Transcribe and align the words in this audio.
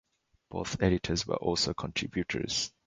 Both 0.49 0.81
editors 0.81 1.27
were 1.27 1.35
also 1.35 1.75
contributors. 1.75 2.71